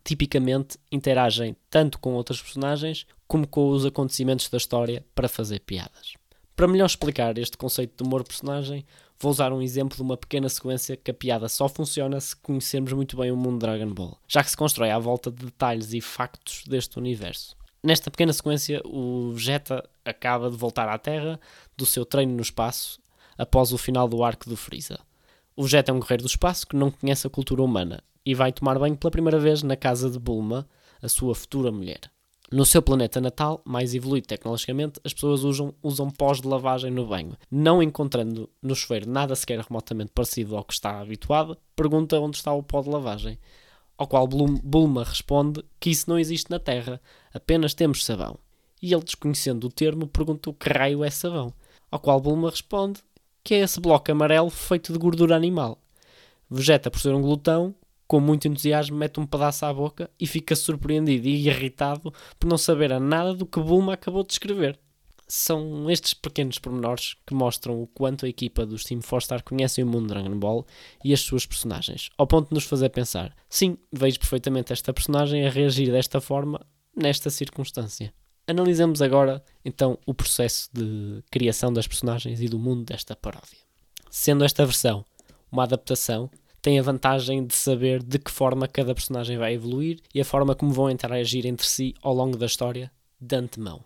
tipicamente 0.04 0.78
interagem 0.90 1.56
tanto 1.68 1.98
com 1.98 2.14
outras 2.14 2.40
personagens 2.40 3.06
como 3.30 3.46
com 3.46 3.68
os 3.68 3.86
acontecimentos 3.86 4.48
da 4.48 4.58
história 4.58 5.06
para 5.14 5.28
fazer 5.28 5.60
piadas. 5.60 6.14
Para 6.56 6.66
melhor 6.66 6.86
explicar 6.86 7.38
este 7.38 7.56
conceito 7.56 7.96
de 7.96 8.02
humor 8.02 8.24
personagem, 8.24 8.84
vou 9.20 9.30
usar 9.30 9.52
um 9.52 9.62
exemplo 9.62 9.94
de 9.94 10.02
uma 10.02 10.16
pequena 10.16 10.48
sequência 10.48 10.96
que 10.96 11.12
a 11.12 11.14
piada 11.14 11.48
só 11.48 11.68
funciona 11.68 12.18
se 12.18 12.34
conhecermos 12.34 12.92
muito 12.92 13.16
bem 13.16 13.30
o 13.30 13.36
mundo 13.36 13.60
Dragon 13.60 13.94
Ball, 13.94 14.18
já 14.26 14.42
que 14.42 14.50
se 14.50 14.56
constrói 14.56 14.90
à 14.90 14.98
volta 14.98 15.30
de 15.30 15.44
detalhes 15.44 15.92
e 15.92 16.00
factos 16.00 16.64
deste 16.66 16.98
universo. 16.98 17.54
Nesta 17.84 18.10
pequena 18.10 18.32
sequência, 18.32 18.82
o 18.84 19.30
Vegeta 19.30 19.88
acaba 20.04 20.50
de 20.50 20.56
voltar 20.56 20.88
à 20.88 20.98
Terra 20.98 21.38
do 21.76 21.86
seu 21.86 22.04
treino 22.04 22.34
no 22.34 22.42
espaço 22.42 22.98
após 23.38 23.72
o 23.72 23.78
final 23.78 24.08
do 24.08 24.24
arco 24.24 24.50
do 24.50 24.56
Freeza. 24.56 24.98
O 25.54 25.62
Vegeta 25.62 25.92
é 25.92 25.94
um 25.94 26.00
guerreiro 26.00 26.24
do 26.24 26.28
espaço 26.28 26.66
que 26.66 26.74
não 26.74 26.90
conhece 26.90 27.28
a 27.28 27.30
cultura 27.30 27.62
humana 27.62 28.02
e 28.26 28.34
vai 28.34 28.50
tomar 28.50 28.76
banho 28.76 28.96
pela 28.96 29.12
primeira 29.12 29.38
vez 29.38 29.62
na 29.62 29.76
casa 29.76 30.10
de 30.10 30.18
Bulma, 30.18 30.68
a 31.00 31.08
sua 31.08 31.32
futura 31.32 31.70
mulher. 31.70 32.10
No 32.52 32.66
seu 32.66 32.82
planeta 32.82 33.20
natal, 33.20 33.62
mais 33.64 33.94
evoluído 33.94 34.26
tecnologicamente, 34.26 35.00
as 35.04 35.14
pessoas 35.14 35.44
usam, 35.44 35.72
usam 35.80 36.10
pós 36.10 36.40
de 36.40 36.48
lavagem 36.48 36.90
no 36.90 37.06
banho. 37.06 37.36
Não 37.48 37.80
encontrando 37.80 38.50
no 38.60 38.74
chuveiro 38.74 39.08
nada 39.08 39.36
sequer 39.36 39.60
remotamente 39.60 40.10
parecido 40.12 40.56
ao 40.56 40.64
que 40.64 40.72
está 40.72 41.00
habituado, 41.00 41.56
pergunta 41.76 42.18
onde 42.18 42.38
está 42.38 42.52
o 42.52 42.60
pó 42.60 42.82
de 42.82 42.88
lavagem. 42.88 43.38
Ao 43.96 44.06
qual 44.08 44.26
Bulma 44.26 45.04
responde 45.04 45.62
que 45.78 45.90
isso 45.90 46.10
não 46.10 46.18
existe 46.18 46.50
na 46.50 46.58
Terra, 46.58 47.00
apenas 47.32 47.72
temos 47.72 48.04
sabão. 48.04 48.36
E 48.82 48.92
ele, 48.92 49.04
desconhecendo 49.04 49.64
o 49.64 49.70
termo, 49.70 50.08
pergunta 50.08 50.50
o 50.50 50.54
que 50.54 50.72
raio 50.72 51.04
é 51.04 51.10
sabão. 51.10 51.52
Ao 51.88 52.00
qual 52.00 52.20
Bulma 52.20 52.50
responde 52.50 53.00
que 53.44 53.54
é 53.54 53.58
esse 53.58 53.78
bloco 53.78 54.10
amarelo 54.10 54.50
feito 54.50 54.92
de 54.92 54.98
gordura 54.98 55.36
animal. 55.36 55.78
Vegeta, 56.50 56.90
por 56.90 56.98
ser 56.98 57.14
um 57.14 57.22
glutão, 57.22 57.74
com 58.10 58.18
muito 58.18 58.48
entusiasmo, 58.48 58.96
mete 58.96 59.20
um 59.20 59.24
pedaço 59.24 59.64
à 59.64 59.72
boca 59.72 60.10
e 60.18 60.26
fica 60.26 60.56
surpreendido 60.56 61.28
e 61.28 61.46
irritado 61.46 62.12
por 62.40 62.48
não 62.48 62.58
saber 62.58 62.92
a 62.92 62.98
nada 62.98 63.32
do 63.32 63.46
que 63.46 63.60
Bulma 63.60 63.92
acabou 63.92 64.24
de 64.24 64.32
escrever. 64.32 64.80
São 65.28 65.88
estes 65.88 66.12
pequenos 66.12 66.58
pormenores 66.58 67.14
que 67.24 67.32
mostram 67.32 67.80
o 67.80 67.86
quanto 67.86 68.26
a 68.26 68.28
equipa 68.28 68.66
dos 68.66 68.82
Team 68.82 69.00
4 69.00 69.44
conhece 69.44 69.80
o 69.80 69.86
mundo 69.86 70.08
Dragon 70.08 70.36
Ball 70.36 70.66
e 71.04 71.12
as 71.12 71.20
suas 71.20 71.46
personagens, 71.46 72.10
ao 72.18 72.26
ponto 72.26 72.48
de 72.48 72.54
nos 72.54 72.64
fazer 72.64 72.88
pensar: 72.88 73.32
sim, 73.48 73.78
vejo 73.92 74.18
perfeitamente 74.18 74.72
esta 74.72 74.92
personagem 74.92 75.46
a 75.46 75.50
reagir 75.50 75.92
desta 75.92 76.20
forma 76.20 76.66
nesta 76.96 77.30
circunstância. 77.30 78.12
Analisamos 78.44 79.00
agora 79.00 79.40
então 79.64 79.96
o 80.04 80.12
processo 80.12 80.68
de 80.72 81.22
criação 81.30 81.72
das 81.72 81.86
personagens 81.86 82.40
e 82.40 82.48
do 82.48 82.58
mundo 82.58 82.82
desta 82.82 83.14
paródia. 83.14 83.58
Sendo 84.10 84.44
esta 84.44 84.66
versão 84.66 85.04
uma 85.52 85.62
adaptação, 85.62 86.28
tem 86.62 86.78
a 86.78 86.82
vantagem 86.82 87.46
de 87.46 87.54
saber 87.54 88.02
de 88.02 88.18
que 88.18 88.30
forma 88.30 88.68
cada 88.68 88.94
personagem 88.94 89.38
vai 89.38 89.54
evoluir 89.54 90.00
e 90.14 90.20
a 90.20 90.24
forma 90.24 90.54
como 90.54 90.72
vão 90.72 90.90
interagir 90.90 91.46
entre 91.46 91.66
si 91.66 91.94
ao 92.02 92.14
longo 92.14 92.36
da 92.36 92.46
história 92.46 92.90
de 93.20 93.36
antemão. 93.36 93.82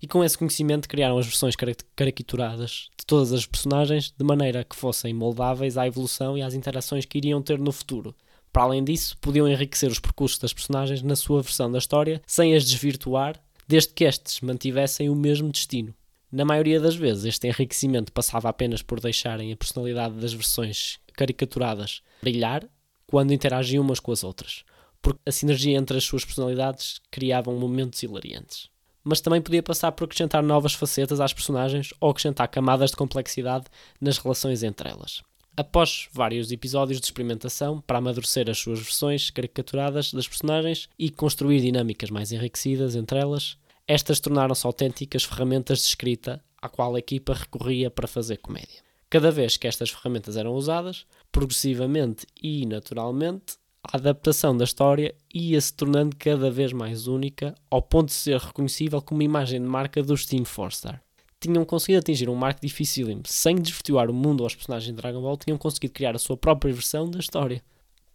E 0.00 0.06
com 0.06 0.22
esse 0.22 0.36
conhecimento 0.36 0.88
criaram 0.88 1.18
as 1.18 1.26
versões 1.26 1.56
caricaturadas 1.94 2.88
de 2.98 3.06
todas 3.06 3.32
as 3.32 3.46
personagens 3.46 4.12
de 4.16 4.24
maneira 4.24 4.64
que 4.64 4.76
fossem 4.76 5.14
moldáveis 5.14 5.78
à 5.78 5.86
evolução 5.86 6.36
e 6.36 6.42
às 6.42 6.54
interações 6.54 7.04
que 7.04 7.18
iriam 7.18 7.42
ter 7.42 7.58
no 7.58 7.72
futuro. 7.72 8.14
Para 8.52 8.64
além 8.64 8.84
disso, 8.84 9.16
podiam 9.20 9.48
enriquecer 9.48 9.90
os 9.90 9.98
percursos 9.98 10.38
das 10.38 10.52
personagens 10.52 11.02
na 11.02 11.16
sua 11.16 11.42
versão 11.42 11.70
da 11.70 11.78
história 11.78 12.22
sem 12.26 12.54
as 12.54 12.64
desvirtuar, 12.64 13.40
desde 13.66 13.92
que 13.92 14.04
estes 14.04 14.40
mantivessem 14.40 15.10
o 15.10 15.14
mesmo 15.14 15.50
destino. 15.50 15.94
Na 16.30 16.44
maioria 16.44 16.80
das 16.80 16.96
vezes, 16.96 17.24
este 17.24 17.48
enriquecimento 17.48 18.12
passava 18.12 18.48
apenas 18.48 18.82
por 18.82 19.00
deixarem 19.00 19.52
a 19.52 19.56
personalidade 19.56 20.14
das 20.16 20.32
versões 20.32 20.98
caricaturadas 21.16 22.02
brilhar 22.22 22.64
quando 23.06 23.32
interagiam 23.32 23.82
umas 23.82 24.00
com 24.00 24.12
as 24.12 24.22
outras, 24.22 24.64
porque 25.00 25.20
a 25.26 25.32
sinergia 25.32 25.76
entre 25.76 25.96
as 25.96 26.04
suas 26.04 26.24
personalidades 26.24 27.00
criavam 27.10 27.56
momentos 27.56 28.02
hilariantes. 28.02 28.68
Mas 29.02 29.20
também 29.20 29.40
podia 29.40 29.62
passar 29.62 29.92
por 29.92 30.04
acrescentar 30.04 30.42
novas 30.42 30.74
facetas 30.74 31.20
às 31.20 31.32
personagens 31.32 31.94
ou 32.00 32.10
acrescentar 32.10 32.48
camadas 32.48 32.90
de 32.90 32.96
complexidade 32.96 33.66
nas 34.00 34.18
relações 34.18 34.62
entre 34.62 34.88
elas. 34.88 35.22
Após 35.56 36.08
vários 36.12 36.52
episódios 36.52 37.00
de 37.00 37.06
experimentação 37.06 37.80
para 37.80 37.98
amadurecer 37.98 38.50
as 38.50 38.58
suas 38.58 38.80
versões 38.80 39.30
caricaturadas 39.30 40.12
das 40.12 40.28
personagens 40.28 40.88
e 40.98 41.08
construir 41.08 41.60
dinâmicas 41.60 42.10
mais 42.10 42.30
enriquecidas 42.30 42.94
entre 42.94 43.18
elas, 43.18 43.56
estas 43.88 44.20
tornaram-se 44.20 44.66
autênticas 44.66 45.24
ferramentas 45.24 45.78
de 45.78 45.84
escrita 45.84 46.44
à 46.60 46.68
qual 46.68 46.94
a 46.94 46.98
equipa 46.98 47.32
recorria 47.32 47.88
para 47.88 48.08
fazer 48.08 48.38
comédia. 48.38 48.85
Cada 49.08 49.30
vez 49.30 49.56
que 49.56 49.68
estas 49.68 49.90
ferramentas 49.90 50.36
eram 50.36 50.54
usadas, 50.54 51.06
progressivamente 51.30 52.26
e 52.42 52.66
naturalmente, 52.66 53.56
a 53.80 53.98
adaptação 53.98 54.56
da 54.56 54.64
história 54.64 55.14
ia 55.32 55.60
se 55.60 55.72
tornando 55.72 56.16
cada 56.16 56.50
vez 56.50 56.72
mais 56.72 57.06
única, 57.06 57.54
ao 57.70 57.80
ponto 57.80 58.08
de 58.08 58.14
ser 58.14 58.40
reconhecível 58.40 59.00
como 59.00 59.22
imagem 59.22 59.60
de 59.60 59.68
marca 59.68 60.02
dos 60.02 60.26
Team 60.26 60.42
4-Star. 60.42 61.00
Tinham 61.38 61.64
conseguido 61.64 62.00
atingir 62.00 62.28
um 62.28 62.34
marco 62.34 62.60
dificílimo, 62.60 63.22
sem 63.26 63.54
desvirtuar 63.54 64.10
o 64.10 64.14
mundo 64.14 64.42
aos 64.42 64.56
personagens 64.56 64.92
de 64.92 65.00
Dragon 65.00 65.22
Ball, 65.22 65.36
tinham 65.36 65.56
conseguido 65.56 65.92
criar 65.94 66.16
a 66.16 66.18
sua 66.18 66.36
própria 66.36 66.74
versão 66.74 67.08
da 67.08 67.20
história. 67.20 67.62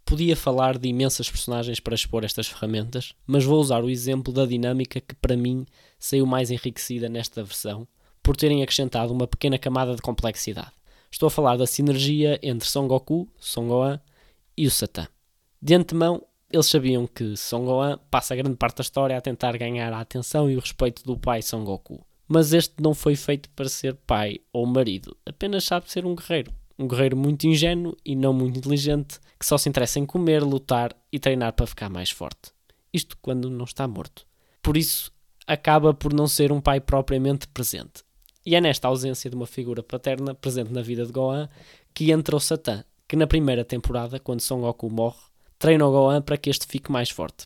Podia 0.04 0.36
falar 0.36 0.78
de 0.78 0.90
imensas 0.90 1.30
personagens 1.30 1.80
para 1.80 1.96
expor 1.96 2.26
estas 2.26 2.48
ferramentas, 2.48 3.14
mas 3.26 3.46
vou 3.46 3.62
usar 3.62 3.82
o 3.82 3.90
exemplo 3.90 4.34
da 4.34 4.46
dinâmica 4.46 5.00
que 5.00 5.16
para 5.16 5.38
mim 5.38 5.66
saiu 5.98 6.26
mais 6.26 6.52
enriquecida 6.52 7.08
nesta 7.08 7.42
versão, 7.42 7.88
por 8.22 8.36
terem 8.36 8.62
acrescentado 8.62 9.14
uma 9.14 9.26
pequena 9.26 9.58
camada 9.58 9.96
de 9.96 10.02
complexidade. 10.02 10.81
Estou 11.12 11.28
a 11.28 11.32
falar 11.32 11.58
da 11.58 11.68
sinergia 11.68 12.40
entre 12.42 12.68
Son 12.68 12.88
Goku, 12.88 13.28
Son 13.38 13.68
Gohan 13.68 14.00
e 14.58 14.66
o 14.66 14.72
Satan. 14.72 15.08
De 15.62 15.76
antemão, 15.76 16.24
eles 16.50 16.68
sabiam 16.68 17.06
que 17.06 17.36
Son 17.36 17.66
Gohan 17.66 18.00
passa 18.10 18.36
grande 18.36 18.56
parte 18.56 18.78
da 18.78 18.82
história 18.82 19.18
a 19.18 19.22
tentar 19.22 19.58
ganhar 19.58 19.92
a 19.94 20.00
atenção 20.00 20.50
e 20.50 20.56
o 20.56 20.60
respeito 20.60 21.04
do 21.04 21.18
pai 21.18 21.42
Son 21.42 21.64
Goku. 21.64 22.06
Mas 22.28 22.54
este 22.54 22.76
não 22.82 22.94
foi 22.94 23.16
feito 23.16 23.50
para 23.50 23.68
ser 23.68 23.94
pai 24.08 24.40
ou 24.54 24.66
marido, 24.66 25.16
apenas 25.26 25.66
sabe 25.66 25.92
ser 25.92 26.06
um 26.06 26.16
guerreiro. 26.16 26.52
Um 26.80 26.88
guerreiro 26.88 27.18
muito 27.18 27.46
ingênuo 27.46 27.96
e 28.04 28.16
não 28.16 28.34
muito 28.34 28.58
inteligente, 28.58 29.20
que 29.38 29.46
só 29.46 29.58
se 29.58 29.70
interessa 29.70 30.00
em 30.00 30.06
comer, 30.06 30.42
lutar 30.42 30.96
e 31.12 31.20
treinar 31.20 31.54
para 31.54 31.68
ficar 31.68 31.90
mais 31.90 32.10
forte. 32.10 32.52
Isto 32.94 33.18
quando 33.22 33.50
não 33.50 33.66
está 33.66 33.88
morto. 33.88 34.26
Por 34.64 34.78
isso, 34.78 35.12
acaba 35.46 35.94
por 35.94 36.14
não 36.14 36.28
ser 36.28 36.52
um 36.52 36.62
pai 36.62 36.80
propriamente 36.80 37.48
presente. 37.48 38.04
E 38.46 38.56
é 38.56 38.62
nesta 38.62 38.88
ausência 38.88 39.30
de 39.30 39.36
uma 39.36 39.46
figura 39.46 39.84
paterna 39.84 40.34
presente 40.34 40.74
na 40.74 40.82
vida 40.82 41.06
de 41.06 41.12
Gohan 41.12 41.48
que 41.94 42.12
entra 42.12 42.36
o 42.36 42.40
Satã, 42.40 42.84
que 43.08 43.16
na 43.16 43.28
primeira 43.28 43.64
temporada, 43.64 44.20
quando 44.20 44.42
Son 44.42 44.62
Goku 44.62 44.90
morre, 44.90 45.20
treina 45.60 45.86
o 45.86 45.92
Gohan 45.92 46.22
para 46.22 46.38
que 46.38 46.50
este 46.50 46.66
fique 46.66 46.92
mais 46.92 47.10
forte. 47.10 47.46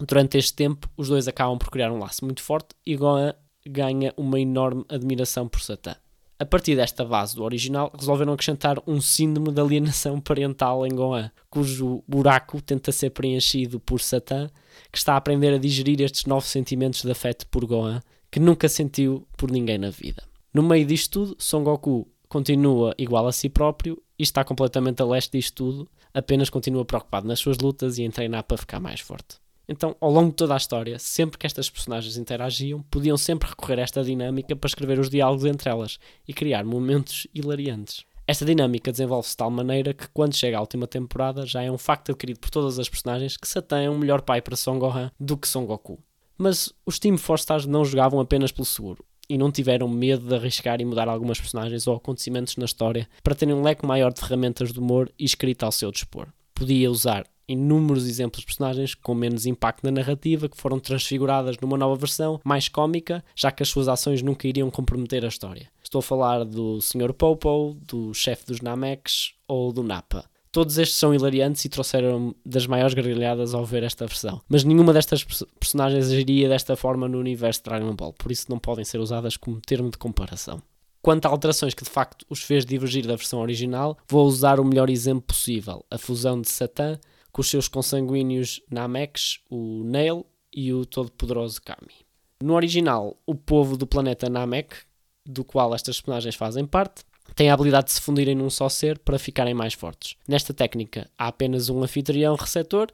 Durante 0.00 0.38
este 0.38 0.54
tempo, 0.54 0.88
os 0.96 1.08
dois 1.08 1.28
acabam 1.28 1.58
por 1.58 1.70
criar 1.70 1.92
um 1.92 1.98
laço 1.98 2.24
muito 2.24 2.42
forte 2.42 2.74
e 2.84 2.96
Gohan 2.96 3.34
ganha 3.66 4.12
uma 4.16 4.40
enorme 4.40 4.84
admiração 4.88 5.48
por 5.48 5.60
Satã. 5.60 5.94
A 6.38 6.46
partir 6.46 6.74
desta 6.74 7.04
base 7.04 7.36
do 7.36 7.44
original, 7.44 7.92
resolveram 7.96 8.32
acrescentar 8.32 8.76
um 8.84 9.00
síndrome 9.00 9.52
de 9.52 9.60
alienação 9.60 10.18
parental 10.22 10.84
em 10.86 10.90
Gohan, 10.90 11.30
cujo 11.48 12.02
buraco 12.08 12.60
tenta 12.60 12.90
ser 12.90 13.10
preenchido 13.10 13.78
por 13.78 14.00
Satã, 14.00 14.50
que 14.90 14.98
está 14.98 15.14
a 15.14 15.18
aprender 15.18 15.54
a 15.54 15.58
digerir 15.58 16.00
estes 16.00 16.24
novos 16.24 16.48
sentimentos 16.48 17.02
de 17.02 17.10
afeto 17.10 17.46
por 17.46 17.64
Gohan, 17.64 18.00
que 18.32 18.40
nunca 18.40 18.66
sentiu 18.66 19.28
por 19.36 19.50
ninguém 19.50 19.76
na 19.76 19.90
vida. 19.90 20.24
No 20.54 20.62
meio 20.62 20.86
disto 20.86 21.10
tudo, 21.10 21.36
Son 21.38 21.62
Goku 21.62 22.08
continua 22.28 22.94
igual 22.96 23.26
a 23.28 23.32
si 23.32 23.50
próprio 23.50 24.02
e 24.18 24.22
está 24.22 24.42
completamente 24.42 25.02
a 25.02 25.04
leste 25.04 25.32
disto 25.32 25.54
tudo, 25.54 25.90
apenas 26.14 26.48
continua 26.48 26.84
preocupado 26.84 27.28
nas 27.28 27.38
suas 27.38 27.58
lutas 27.58 27.98
e 27.98 28.02
em 28.02 28.10
treinar 28.10 28.44
para 28.44 28.56
ficar 28.56 28.80
mais 28.80 29.00
forte. 29.00 29.36
Então, 29.68 29.94
ao 30.00 30.10
longo 30.10 30.30
de 30.30 30.36
toda 30.36 30.54
a 30.54 30.56
história, 30.56 30.98
sempre 30.98 31.38
que 31.38 31.46
estas 31.46 31.68
personagens 31.68 32.16
interagiam, 32.16 32.82
podiam 32.90 33.18
sempre 33.18 33.50
recorrer 33.50 33.78
a 33.78 33.82
esta 33.82 34.02
dinâmica 34.02 34.56
para 34.56 34.68
escrever 34.68 34.98
os 34.98 35.10
diálogos 35.10 35.44
entre 35.44 35.68
elas 35.68 35.98
e 36.26 36.32
criar 36.32 36.64
momentos 36.64 37.26
hilariantes. 37.34 38.04
Esta 38.26 38.46
dinâmica 38.46 38.90
desenvolve-se 38.90 39.32
de 39.32 39.36
tal 39.36 39.50
maneira 39.50 39.92
que, 39.92 40.08
quando 40.08 40.34
chega 40.34 40.56
à 40.56 40.60
última 40.60 40.86
temporada, 40.86 41.44
já 41.44 41.62
é 41.62 41.70
um 41.70 41.78
facto 41.78 42.12
adquirido 42.12 42.40
por 42.40 42.50
todas 42.50 42.78
as 42.78 42.88
personagens 42.88 43.36
que 43.36 43.46
Satan 43.46 43.80
é 43.80 43.90
um 43.90 43.98
melhor 43.98 44.22
pai 44.22 44.40
para 44.40 44.56
Son 44.56 44.78
Gohan 44.78 45.10
do 45.20 45.36
que 45.36 45.46
Son 45.46 45.66
Goku. 45.66 46.02
Mas 46.36 46.72
os 46.84 46.98
Team 46.98 47.16
Four 47.18 47.36
Stars 47.36 47.66
não 47.66 47.84
jogavam 47.84 48.20
apenas 48.20 48.52
pelo 48.52 48.64
seguro 48.64 49.04
e 49.28 49.38
não 49.38 49.50
tiveram 49.50 49.88
medo 49.88 50.26
de 50.26 50.34
arriscar 50.34 50.80
e 50.80 50.84
mudar 50.84 51.08
algumas 51.08 51.40
personagens 51.40 51.86
ou 51.86 51.96
acontecimentos 51.96 52.56
na 52.56 52.64
história 52.64 53.08
para 53.22 53.34
terem 53.34 53.54
um 53.54 53.62
leque 53.62 53.86
maior 53.86 54.12
de 54.12 54.20
ferramentas 54.20 54.72
de 54.72 54.78
humor 54.78 55.10
e 55.18 55.24
escrita 55.24 55.66
ao 55.66 55.72
seu 55.72 55.90
dispor. 55.90 56.28
Podia 56.54 56.90
usar 56.90 57.24
inúmeros 57.48 58.06
exemplos 58.06 58.40
de 58.40 58.46
personagens 58.46 58.94
com 58.94 59.14
menos 59.14 59.46
impacto 59.46 59.84
na 59.84 59.90
narrativa 59.90 60.48
que 60.48 60.56
foram 60.56 60.78
transfiguradas 60.78 61.56
numa 61.60 61.76
nova 61.76 61.96
versão 61.96 62.40
mais 62.44 62.68
cómica, 62.68 63.24
já 63.34 63.50
que 63.50 63.62
as 63.62 63.68
suas 63.68 63.88
ações 63.88 64.22
nunca 64.22 64.48
iriam 64.48 64.70
comprometer 64.70 65.24
a 65.24 65.28
história. 65.28 65.68
Estou 65.82 65.98
a 65.98 66.02
falar 66.02 66.44
do 66.44 66.80
Sr. 66.80 67.12
Popo, 67.12 67.76
do 67.86 68.14
chefe 68.14 68.46
dos 68.46 68.60
Namex 68.60 69.34
ou 69.46 69.72
do 69.72 69.82
Napa. 69.82 70.24
Todos 70.52 70.76
estes 70.76 70.98
são 70.98 71.14
hilariantes 71.14 71.64
e 71.64 71.68
trouxeram 71.70 72.34
das 72.44 72.66
maiores 72.66 72.92
gargalhadas 72.92 73.54
ao 73.54 73.64
ver 73.64 73.84
esta 73.84 74.06
versão. 74.06 74.38
Mas 74.46 74.62
nenhuma 74.64 74.92
destas 74.92 75.24
personagens 75.58 76.08
agiria 76.08 76.46
desta 76.46 76.76
forma 76.76 77.08
no 77.08 77.18
universo 77.18 77.60
de 77.60 77.70
Dragon 77.70 77.96
Ball, 77.96 78.12
por 78.12 78.30
isso 78.30 78.50
não 78.50 78.58
podem 78.58 78.84
ser 78.84 78.98
usadas 78.98 79.38
como 79.38 79.62
termo 79.62 79.90
de 79.90 79.96
comparação. 79.96 80.62
Quanto 81.00 81.24
a 81.24 81.30
alterações 81.30 81.72
que 81.72 81.82
de 81.82 81.88
facto 81.88 82.26
os 82.28 82.42
fez 82.42 82.66
divergir 82.66 83.06
da 83.06 83.16
versão 83.16 83.40
original, 83.40 83.96
vou 84.06 84.26
usar 84.26 84.60
o 84.60 84.64
melhor 84.64 84.90
exemplo 84.90 85.22
possível: 85.22 85.86
a 85.90 85.96
fusão 85.96 86.38
de 86.38 86.50
Satã 86.50 87.00
com 87.32 87.40
os 87.40 87.48
seus 87.48 87.66
consanguíneos 87.66 88.60
Namex, 88.70 89.40
o 89.50 89.82
Nail 89.84 90.26
e 90.52 90.70
o 90.70 90.84
todo-poderoso 90.84 91.62
Kami. 91.62 92.04
No 92.42 92.52
original, 92.52 93.16
o 93.24 93.34
povo 93.34 93.74
do 93.74 93.86
planeta 93.86 94.28
Namek, 94.28 94.76
do 95.24 95.42
qual 95.42 95.74
estas 95.74 95.98
personagens 95.98 96.34
fazem 96.34 96.66
parte, 96.66 97.04
tem 97.34 97.50
a 97.50 97.54
habilidade 97.54 97.86
de 97.86 97.92
se 97.92 98.00
fundirem 98.00 98.34
num 98.34 98.50
só 98.50 98.68
ser 98.68 98.98
para 98.98 99.18
ficarem 99.18 99.54
mais 99.54 99.74
fortes. 99.74 100.16
Nesta 100.26 100.52
técnica, 100.52 101.08
há 101.18 101.28
apenas 101.28 101.68
um 101.68 101.82
anfitrião 101.82 102.34
receptor 102.34 102.88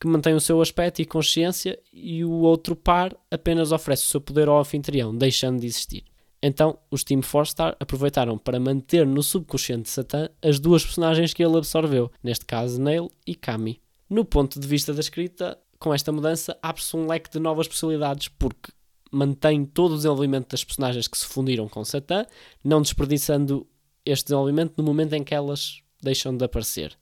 que 0.00 0.06
mantém 0.06 0.34
o 0.34 0.40
seu 0.40 0.60
aspecto 0.60 1.00
e 1.00 1.04
consciência 1.06 1.78
e 1.92 2.24
o 2.24 2.30
outro 2.30 2.74
par 2.74 3.16
apenas 3.30 3.70
oferece 3.70 4.04
o 4.04 4.08
seu 4.08 4.20
poder 4.20 4.48
ao 4.48 4.58
anfitrião, 4.58 5.16
deixando 5.16 5.60
de 5.60 5.66
existir. 5.66 6.04
Então, 6.42 6.76
os 6.90 7.04
Team 7.04 7.20
4-Star 7.20 7.76
aproveitaram 7.78 8.36
para 8.36 8.58
manter 8.58 9.06
no 9.06 9.22
subconsciente 9.22 9.82
de 9.82 9.90
Satã 9.90 10.28
as 10.42 10.58
duas 10.58 10.84
personagens 10.84 11.32
que 11.32 11.44
ele 11.44 11.56
absorveu, 11.56 12.10
neste 12.20 12.44
caso 12.44 12.80
Nail 12.80 13.08
e 13.24 13.36
Kami. 13.36 13.80
No 14.10 14.24
ponto 14.24 14.58
de 14.58 14.66
vista 14.66 14.92
da 14.92 14.98
escrita, 14.98 15.56
com 15.78 15.94
esta 15.94 16.10
mudança 16.10 16.58
abre-se 16.60 16.96
um 16.96 17.06
leque 17.06 17.30
de 17.30 17.38
novas 17.38 17.68
possibilidades, 17.68 18.26
porque 18.26 18.72
mantém 19.12 19.64
todo 19.64 19.92
o 19.92 19.96
desenvolvimento 19.96 20.50
das 20.50 20.64
personagens 20.64 21.06
que 21.06 21.16
se 21.16 21.26
fundiram 21.26 21.68
com 21.68 21.84
Satã, 21.84 22.26
não 22.64 22.82
desperdiçando 22.82 23.64
este 24.04 24.26
desenvolvimento 24.26 24.74
no 24.76 24.84
momento 24.84 25.12
em 25.14 25.24
que 25.24 25.34
elas 25.34 25.82
deixam 26.02 26.36
de 26.36 26.44
aparecer. 26.44 26.96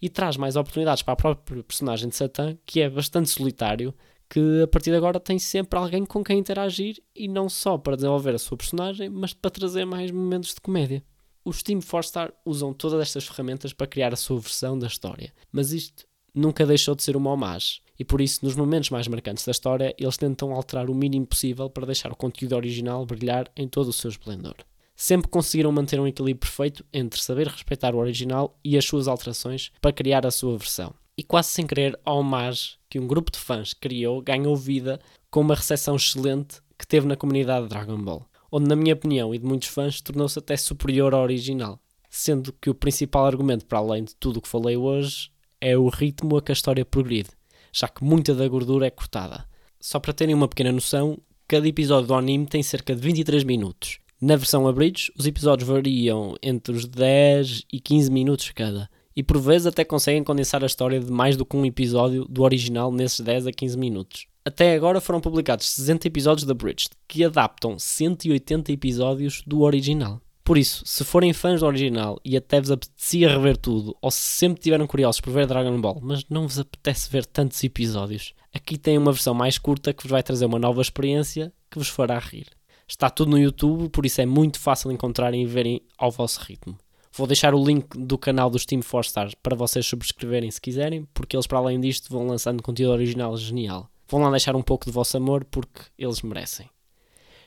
E 0.00 0.08
traz 0.08 0.36
mais 0.36 0.56
oportunidades 0.56 1.02
para 1.02 1.12
a 1.12 1.16
própria 1.16 1.62
personagem 1.62 2.08
de 2.08 2.16
Satã, 2.16 2.56
que 2.64 2.80
é 2.80 2.88
bastante 2.88 3.28
solitário, 3.28 3.94
que 4.28 4.62
a 4.62 4.66
partir 4.66 4.90
de 4.90 4.96
agora 4.96 5.18
tem 5.18 5.38
sempre 5.38 5.78
alguém 5.78 6.06
com 6.06 6.22
quem 6.22 6.38
interagir 6.38 7.02
e 7.14 7.28
não 7.28 7.48
só 7.48 7.76
para 7.76 7.96
desenvolver 7.96 8.34
a 8.34 8.38
sua 8.38 8.56
personagem, 8.56 9.08
mas 9.08 9.34
para 9.34 9.50
trazer 9.50 9.84
mais 9.84 10.10
momentos 10.10 10.54
de 10.54 10.60
comédia. 10.60 11.04
Os 11.44 11.62
Team 11.62 11.80
4-Star 11.80 12.32
usam 12.44 12.72
todas 12.72 13.00
estas 13.00 13.26
ferramentas 13.26 13.72
para 13.72 13.86
criar 13.86 14.12
a 14.12 14.16
sua 14.16 14.38
versão 14.38 14.78
da 14.78 14.86
história, 14.86 15.32
mas 15.50 15.72
isto 15.72 16.06
nunca 16.34 16.64
deixou 16.64 16.94
de 16.94 17.02
ser 17.02 17.16
uma 17.16 17.32
homage, 17.32 17.80
e 17.98 18.04
por 18.04 18.20
isso, 18.20 18.44
nos 18.44 18.54
momentos 18.54 18.88
mais 18.88 19.06
marcantes 19.08 19.44
da 19.44 19.50
história, 19.50 19.94
eles 19.98 20.16
tentam 20.16 20.52
alterar 20.52 20.88
o 20.88 20.94
mínimo 20.94 21.26
possível 21.26 21.68
para 21.68 21.84
deixar 21.84 22.10
o 22.10 22.16
conteúdo 22.16 22.56
original 22.56 23.04
brilhar 23.04 23.50
em 23.54 23.68
todo 23.68 23.88
o 23.88 23.92
seu 23.92 24.08
esplendor. 24.08 24.54
Sempre 25.02 25.30
conseguiram 25.30 25.72
manter 25.72 25.98
um 25.98 26.06
equilíbrio 26.06 26.40
perfeito 26.40 26.84
entre 26.92 27.22
saber 27.22 27.48
respeitar 27.48 27.94
o 27.94 27.98
original 27.98 28.60
e 28.62 28.76
as 28.76 28.84
suas 28.84 29.08
alterações 29.08 29.72
para 29.80 29.94
criar 29.94 30.26
a 30.26 30.30
sua 30.30 30.58
versão. 30.58 30.92
E 31.16 31.22
quase 31.22 31.48
sem 31.48 31.66
querer, 31.66 31.98
a 32.04 32.12
homage 32.12 32.72
que 32.86 33.00
um 33.00 33.06
grupo 33.06 33.32
de 33.32 33.38
fãs 33.38 33.72
criou 33.72 34.20
ganhou 34.20 34.54
vida 34.54 35.00
com 35.30 35.40
uma 35.40 35.54
recepção 35.54 35.96
excelente 35.96 36.60
que 36.78 36.86
teve 36.86 37.06
na 37.06 37.16
comunidade 37.16 37.62
de 37.62 37.70
Dragon 37.70 37.96
Ball, 37.96 38.28
onde, 38.52 38.68
na 38.68 38.76
minha 38.76 38.92
opinião 38.92 39.34
e 39.34 39.38
de 39.38 39.46
muitos 39.46 39.68
fãs, 39.68 40.02
tornou-se 40.02 40.38
até 40.38 40.54
superior 40.54 41.14
ao 41.14 41.22
original, 41.22 41.80
sendo 42.10 42.52
que 42.60 42.68
o 42.68 42.74
principal 42.74 43.24
argumento, 43.24 43.64
para 43.64 43.78
além 43.78 44.04
de 44.04 44.14
tudo 44.16 44.36
o 44.36 44.42
que 44.42 44.48
falei 44.48 44.76
hoje, 44.76 45.30
é 45.62 45.78
o 45.78 45.88
ritmo 45.88 46.36
a 46.36 46.42
que 46.42 46.52
a 46.52 46.54
história 46.54 46.84
progride, 46.84 47.30
já 47.72 47.88
que 47.88 48.04
muita 48.04 48.34
da 48.34 48.46
gordura 48.46 48.86
é 48.86 48.90
cortada. 48.90 49.46
Só 49.80 49.98
para 49.98 50.12
terem 50.12 50.34
uma 50.34 50.46
pequena 50.46 50.70
noção, 50.70 51.18
cada 51.48 51.66
episódio 51.66 52.08
do 52.08 52.14
anime 52.14 52.44
tem 52.44 52.62
cerca 52.62 52.94
de 52.94 53.00
23 53.00 53.44
minutos. 53.44 53.98
Na 54.22 54.36
versão 54.36 54.68
Abridge, 54.68 55.10
os 55.18 55.26
episódios 55.26 55.66
variam 55.66 56.36
entre 56.42 56.74
os 56.74 56.84
10 56.84 57.64
e 57.72 57.80
15 57.80 58.10
minutos 58.10 58.50
cada, 58.50 58.90
e 59.16 59.22
por 59.22 59.40
vezes 59.40 59.66
até 59.66 59.82
conseguem 59.82 60.22
condensar 60.22 60.62
a 60.62 60.66
história 60.66 61.00
de 61.00 61.10
mais 61.10 61.38
do 61.38 61.46
que 61.46 61.56
um 61.56 61.64
episódio 61.64 62.26
do 62.26 62.42
original 62.42 62.92
nesses 62.92 63.20
10 63.20 63.46
a 63.46 63.52
15 63.52 63.78
minutos. 63.78 64.26
Até 64.44 64.74
agora 64.74 65.00
foram 65.00 65.22
publicados 65.22 65.70
60 65.70 66.06
episódios 66.06 66.46
da 66.46 66.52
Bridge, 66.52 66.90
que 67.08 67.24
adaptam 67.24 67.78
180 67.78 68.70
episódios 68.70 69.42
do 69.46 69.62
original. 69.62 70.20
Por 70.44 70.58
isso, 70.58 70.82
se 70.84 71.02
forem 71.02 71.32
fãs 71.32 71.60
do 71.60 71.66
original 71.66 72.20
e 72.22 72.36
até 72.36 72.60
vos 72.60 72.70
apetecia 72.70 73.30
rever 73.30 73.56
tudo, 73.56 73.96
ou 74.02 74.10
se 74.10 74.20
sempre 74.20 74.60
tiveram 74.60 74.86
curiosos 74.86 75.22
por 75.22 75.32
ver 75.32 75.46
Dragon 75.46 75.80
Ball, 75.80 75.98
mas 76.02 76.26
não 76.28 76.46
vos 76.46 76.58
apetece 76.58 77.08
ver 77.08 77.24
tantos 77.24 77.64
episódios, 77.64 78.34
aqui 78.52 78.76
tem 78.76 78.98
uma 78.98 79.12
versão 79.12 79.32
mais 79.32 79.56
curta 79.56 79.94
que 79.94 80.02
vos 80.02 80.10
vai 80.10 80.22
trazer 80.22 80.44
uma 80.44 80.58
nova 80.58 80.82
experiência 80.82 81.50
que 81.70 81.78
vos 81.78 81.88
fará 81.88 82.18
rir. 82.18 82.59
Está 82.90 83.08
tudo 83.08 83.30
no 83.30 83.38
YouTube, 83.38 83.88
por 83.88 84.04
isso 84.04 84.20
é 84.20 84.26
muito 84.26 84.58
fácil 84.58 84.90
encontrarem 84.90 85.44
e 85.44 85.46
verem 85.46 85.80
ao 85.96 86.10
vosso 86.10 86.40
ritmo. 86.40 86.76
Vou 87.12 87.24
deixar 87.24 87.54
o 87.54 87.64
link 87.64 87.96
do 87.96 88.18
canal 88.18 88.50
dos 88.50 88.66
Team 88.66 88.82
4 88.82 89.06
Stars 89.06 89.34
para 89.36 89.54
vocês 89.54 89.86
subscreverem 89.86 90.50
se 90.50 90.60
quiserem, 90.60 91.06
porque 91.14 91.36
eles, 91.36 91.46
para 91.46 91.58
além 91.58 91.80
disto, 91.80 92.10
vão 92.10 92.26
lançando 92.26 92.64
conteúdo 92.64 92.90
original 92.90 93.36
genial. 93.36 93.88
Vão 94.08 94.20
lá 94.20 94.28
deixar 94.30 94.56
um 94.56 94.62
pouco 94.62 94.86
de 94.86 94.90
vosso 94.90 95.16
amor, 95.16 95.44
porque 95.44 95.82
eles 95.96 96.20
merecem. 96.22 96.68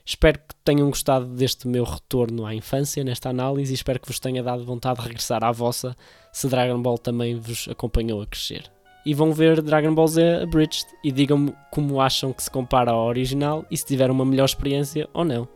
Espero 0.05 0.39
que 0.39 0.55
tenham 0.63 0.87
gostado 0.87 1.25
deste 1.27 1.67
meu 1.67 1.83
retorno 1.83 2.45
à 2.45 2.55
infância 2.55 3.03
nesta 3.03 3.29
análise 3.29 3.73
e 3.73 3.75
espero 3.75 3.99
que 3.99 4.07
vos 4.07 4.21
tenha 4.21 4.41
dado 4.41 4.63
vontade 4.63 5.01
de 5.01 5.07
regressar 5.07 5.43
à 5.43 5.51
vossa 5.51 5.93
se 6.31 6.47
Dragon 6.47 6.81
Ball 6.81 6.97
também 6.97 7.35
vos 7.35 7.67
acompanhou 7.67 8.21
a 8.21 8.27
crescer. 8.27 8.71
E 9.05 9.13
vão 9.13 9.33
ver 9.33 9.61
Dragon 9.61 9.93
Ball 9.93 10.07
Z 10.07 10.43
Abridged 10.43 10.87
e 11.03 11.11
digam-me 11.11 11.53
como 11.71 11.99
acham 11.99 12.31
que 12.31 12.43
se 12.43 12.49
compara 12.49 12.91
ao 12.91 13.05
original 13.05 13.65
e 13.69 13.77
se 13.77 13.85
tiveram 13.85 14.13
uma 14.13 14.25
melhor 14.25 14.45
experiência 14.45 15.09
ou 15.13 15.25
não. 15.25 15.47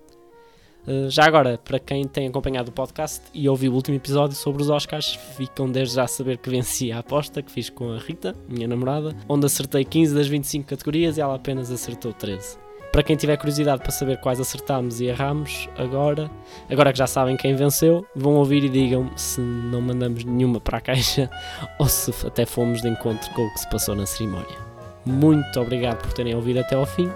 Uh, 0.88 1.10
já 1.10 1.26
agora, 1.26 1.58
para 1.58 1.80
quem 1.80 2.06
tem 2.08 2.28
acompanhado 2.28 2.70
o 2.70 2.74
podcast 2.74 3.22
e 3.34 3.50
ouviu 3.50 3.74
o 3.74 3.76
último 3.76 3.98
episódio 3.98 4.36
sobre 4.36 4.62
os 4.62 4.70
Oscars, 4.70 5.16
ficam 5.36 5.70
desde 5.70 5.96
já 5.96 6.04
a 6.04 6.08
saber 6.08 6.38
que 6.38 6.50
venci 6.50 6.92
a 6.92 7.00
aposta 7.00 7.42
que 7.42 7.52
fiz 7.52 7.70
com 7.70 7.92
a 7.92 7.98
Rita, 7.98 8.34
minha 8.48 8.68
namorada, 8.68 9.14
onde 9.28 9.46
acertei 9.46 9.84
15 9.84 10.16
das 10.16 10.28
25 10.28 10.68
categorias 10.68 11.18
e 11.18 11.22
ela 11.22 11.36
apenas 11.36 11.70
acertou 11.72 12.14
13. 12.14 12.67
Para 12.98 13.04
quem 13.04 13.16
tiver 13.16 13.38
curiosidade 13.38 13.80
para 13.84 13.92
saber 13.92 14.18
quais 14.18 14.40
acertamos 14.40 15.00
e 15.00 15.06
erramos 15.06 15.70
agora, 15.78 16.32
agora 16.68 16.92
que 16.92 16.98
já 16.98 17.06
sabem 17.06 17.38
quem 17.38 17.56
venceu, 17.56 18.04
vão 18.16 18.34
ouvir 18.38 18.64
e 18.64 18.70
digam 18.70 19.16
se 19.16 19.40
não 19.40 19.80
mandamos 19.82 20.24
nenhuma 20.24 20.60
para 20.60 20.80
a 20.80 20.82
caixa 20.82 21.30
ou 21.78 21.88
se 21.88 22.12
até 22.26 22.44
fomos 22.44 22.82
de 22.82 22.90
encontro 22.90 23.32
com 23.36 23.46
o 23.46 23.54
que 23.54 23.60
se 23.60 23.70
passou 23.70 23.94
na 23.94 24.08
cerimónia. 24.08 24.58
Muito 25.06 25.62
obrigado 25.62 26.02
por 26.02 26.12
terem 26.14 26.34
ouvido 26.34 26.62
até 26.62 26.76
ao 26.76 26.88
fim, 26.88 27.08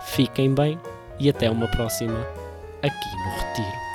fiquem 0.00 0.54
bem 0.54 0.80
e 1.20 1.28
até 1.28 1.50
uma 1.50 1.68
próxima 1.68 2.26
aqui 2.82 3.16
no 3.18 3.30
Retiro. 3.38 3.87